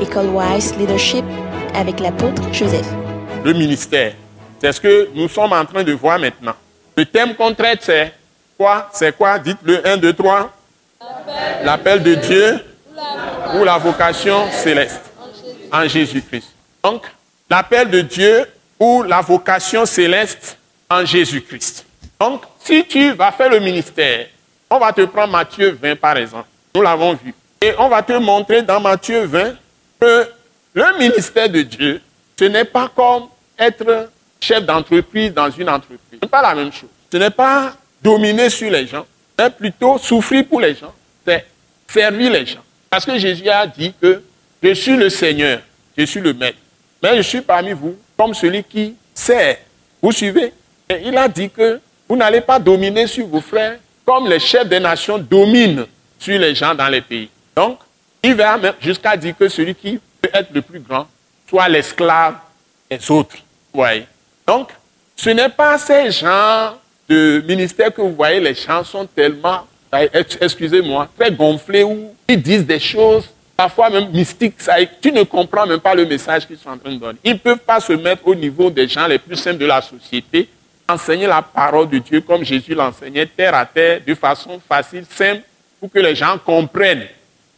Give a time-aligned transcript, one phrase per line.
[0.00, 1.24] École Wise Leadership
[1.74, 2.86] avec l'apôtre Joseph.
[3.44, 4.12] Le ministère,
[4.60, 6.54] c'est ce que nous sommes en train de voir maintenant.
[6.96, 8.12] Le thème qu'on traite, c'est
[8.58, 8.90] quoi?
[8.92, 9.38] C'est quoi?
[9.38, 10.52] Dites le 1, 2, 3.
[11.64, 12.60] L'appel de Dieu
[13.54, 15.02] ou la vocation céleste
[15.72, 16.54] en Jésus-Christ.
[16.82, 17.04] Donc,
[17.48, 18.44] l'appel de Dieu
[18.78, 20.58] ou la vocation céleste
[20.90, 21.86] en Jésus-Christ.
[22.20, 24.26] Donc, si tu vas faire le ministère,
[24.68, 26.48] on va te prendre Matthieu 20 par exemple.
[26.74, 27.34] Nous l'avons vu.
[27.62, 29.54] Et on va te montrer dans Matthieu 20
[30.00, 32.00] le ministère de Dieu,
[32.38, 33.24] ce n'est pas comme
[33.58, 34.10] être
[34.40, 35.98] chef d'entreprise dans une entreprise.
[36.12, 36.90] Ce n'est pas la même chose.
[37.10, 39.06] Ce n'est pas dominer sur les gens,
[39.38, 40.92] mais plutôt souffrir pour les gens.
[41.26, 41.46] C'est
[41.88, 42.62] servir les gens.
[42.90, 44.22] Parce que Jésus a dit que
[44.62, 45.60] je suis le Seigneur,
[45.96, 46.58] je suis le Maître.
[47.02, 49.58] Mais je suis parmi vous comme celui qui sert.
[50.02, 50.52] Vous suivez?
[50.88, 54.68] Et il a dit que vous n'allez pas dominer sur vos frères comme les chefs
[54.68, 55.86] des nations dominent
[56.18, 57.28] sur les gens dans les pays.
[57.56, 57.78] Donc,
[58.26, 61.06] il va jusqu'à dire que celui qui peut être le plus grand
[61.48, 62.34] soit l'esclave
[62.90, 63.36] des autres.
[64.46, 64.70] Donc,
[65.14, 66.74] ce n'est pas ces gens
[67.08, 69.66] de ministère que vous voyez, les gens sont tellement,
[70.40, 74.56] excusez-moi, très gonflés ou ils disent des choses parfois même mystiques.
[75.00, 77.18] Tu ne comprends même pas le message qu'ils sont en train de donner.
[77.22, 79.80] Ils ne peuvent pas se mettre au niveau des gens les plus simples de la
[79.80, 80.48] société,
[80.88, 85.42] enseigner la parole de Dieu comme Jésus l'enseignait, terre à terre, de façon facile, simple,
[85.78, 87.06] pour que les gens comprennent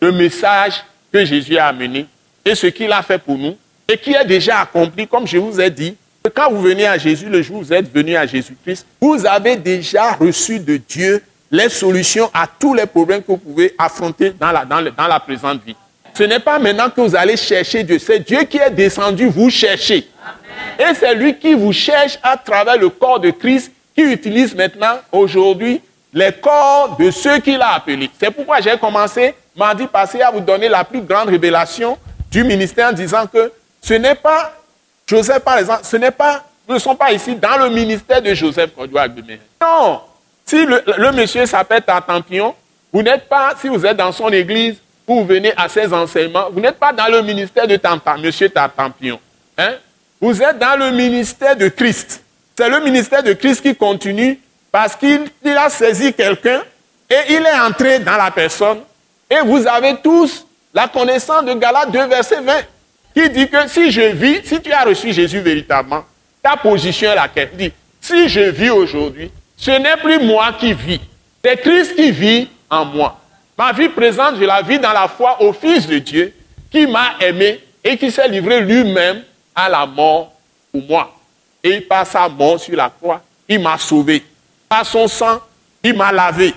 [0.00, 2.06] le message que Jésus a amené
[2.44, 3.56] et ce qu'il a fait pour nous
[3.88, 5.96] et qui est déjà accompli, comme je vous ai dit.
[6.34, 9.54] Quand vous venez à Jésus, le jour où vous êtes venu à Jésus-Christ, vous avez
[9.56, 14.50] déjà reçu de Dieu les solutions à tous les problèmes que vous pouvez affronter dans
[14.50, 15.76] la, dans dans la présente vie.
[16.14, 19.50] Ce n'est pas maintenant que vous allez chercher Dieu, c'est Dieu qui est descendu vous
[19.50, 20.08] chercher.
[20.78, 24.98] Et c'est lui qui vous cherche à travers le corps de Christ, qui utilise maintenant,
[25.12, 25.80] aujourd'hui,
[26.12, 28.10] les corps de ceux qu'il a appelés.
[28.18, 31.98] C'est pourquoi j'ai commencé mardi passé à vous donner la plus grande révélation
[32.30, 34.52] du ministère en disant que ce n'est pas,
[35.06, 38.34] Joseph par exemple, ce n'est pas, nous ne sommes pas ici dans le ministère de
[38.34, 38.70] Joseph
[39.60, 40.00] Non.
[40.44, 42.54] Si le, monsieur s'appelle Tartampion,
[42.92, 46.60] vous n'êtes pas, si vous êtes dans son église, vous venez à ses enseignements, vous
[46.60, 49.18] n'êtes pas dans le ministère de Tartampion, monsieur Tartampion.
[49.58, 49.74] Hein?
[50.20, 52.22] Vous êtes dans le ministère de Christ.
[52.58, 54.40] C'est le ministère de Christ qui continue
[54.72, 56.62] parce qu'il a saisi quelqu'un
[57.08, 58.80] et il est entré dans la personne.
[59.30, 62.54] Et vous avez tous la connaissance de Galates 2, verset 20,
[63.14, 66.04] qui dit que si je vis, si tu as reçu Jésus véritablement,
[66.42, 71.00] ta position est laquelle dit, si je vis aujourd'hui, ce n'est plus moi qui vis,
[71.42, 73.18] c'est Christ qui vit en moi.
[73.56, 76.34] Ma vie présente, je la vis dans la foi au Fils de Dieu
[76.70, 79.22] qui m'a aimé et qui s'est livré lui-même
[79.54, 80.32] à la mort
[80.70, 81.16] pour moi.
[81.62, 84.24] Et par sa mort sur la croix, il m'a sauvé.
[84.68, 85.40] Par son sang,
[85.82, 86.52] il m'a lavé,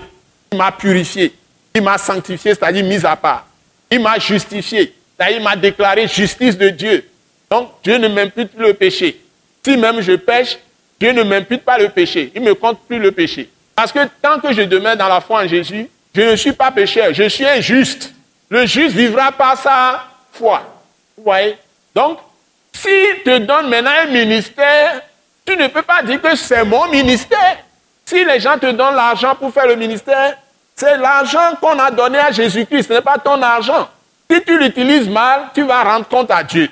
[0.52, 1.32] il m'a purifié,
[1.74, 3.46] il m'a sanctifié, c'est-à-dire mis à part.
[3.90, 7.08] Il m'a justifié, c'est-à-dire il m'a déclaré justice de Dieu.
[7.50, 9.20] Donc Dieu ne m'impute plus le péché.
[9.64, 10.58] Si même je pêche,
[10.98, 12.30] Dieu ne m'impute pas le péché.
[12.34, 13.50] Il ne me compte plus le péché.
[13.74, 16.70] Parce que tant que je demeure dans la foi en Jésus, je ne suis pas
[16.70, 18.12] pécheur, je suis injuste.
[18.48, 20.62] Le juste vivra par sa foi.
[21.16, 21.56] Vous voyez?
[21.94, 22.18] Donc,
[22.72, 25.02] s'il te donne maintenant un ministère,
[25.46, 27.58] tu ne peux pas dire que c'est mon ministère.
[28.04, 30.36] Si les gens te donnent l'argent pour faire le ministère,
[30.80, 33.86] c'est l'argent qu'on a donné à Jésus-Christ, ce n'est pas ton argent.
[34.30, 36.70] Si tu l'utilises mal, tu vas rendre compte à Dieu.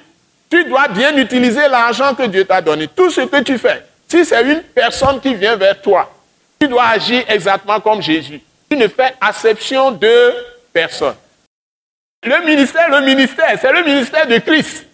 [0.50, 2.88] Tu dois bien utiliser l'argent que Dieu t'a donné.
[2.88, 6.10] Tout ce que tu fais, si c'est une personne qui vient vers toi,
[6.58, 8.40] tu dois agir exactement comme Jésus.
[8.70, 10.32] Tu ne fais acception de
[10.72, 11.16] personne.
[12.22, 14.86] Le ministère, le ministère, c'est le ministère de Christ.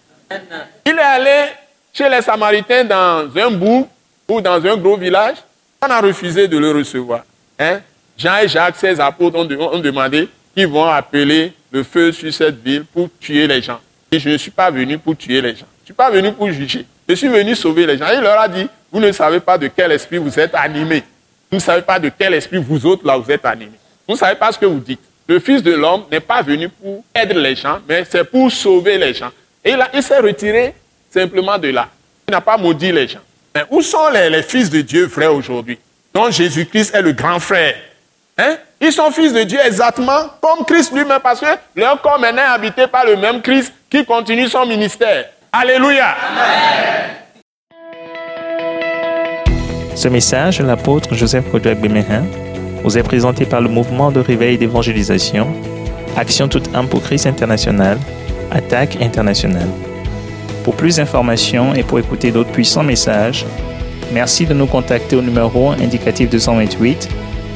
[0.85, 1.45] Il est allé
[1.93, 3.89] chez les Samaritains dans un bout
[4.27, 5.37] ou dans un gros village.
[5.81, 7.23] On a refusé de le recevoir.
[7.61, 7.81] Hein?
[8.17, 12.85] Jean et Jacques, ses apôtres, ont, demandé qu'ils vont appeler le feu sur cette ville
[12.85, 13.81] pour tuer les gens.
[14.11, 15.67] Et je ne suis pas venu pour tuer les gens.
[15.79, 16.87] Je ne suis pas venu pour juger.
[17.09, 18.07] Je suis venu sauver les gens.
[18.13, 21.03] il leur a dit, vous ne savez pas de quel esprit vous êtes animés.
[21.51, 23.79] Vous ne savez pas de quel esprit vous autres là vous êtes animés.
[24.07, 25.01] Vous ne savez pas ce que vous dites.
[25.27, 28.99] Le Fils de l'homme n'est pas venu pour aider les gens, mais c'est pour sauver
[28.99, 29.31] les gens.
[29.65, 30.75] Et il, il s'est retiré
[31.11, 31.89] simplement de là.
[32.29, 33.21] Il n'a pas maudit les gens.
[33.55, 35.79] Mais où sont les, fils de Dieu vrais aujourd'hui?
[36.13, 37.75] Dont Jésus-Christ est le grand frère
[38.39, 38.57] hein?
[38.81, 41.47] Ils sont fils de Dieu exactement comme Christ lui-même parce que
[41.77, 45.27] leur corps maintenant est habité par le même Christ qui continue son ministère.
[45.53, 46.15] Alléluia.
[49.95, 52.25] Ce message l'apôtre Joseph Kodouak Bemehin
[52.83, 55.47] vous est présenté par le mouvement de réveil d'évangélisation,
[56.17, 57.99] Action toute âme pour Christ international,
[58.51, 59.69] Attaque internationale.
[60.65, 63.47] Pour plus d'informations et pour écouter d'autres puissants messages,
[64.13, 67.09] merci de nous contacter au numéro indicatif 228